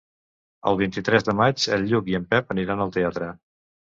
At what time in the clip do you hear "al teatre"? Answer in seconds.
2.87-3.29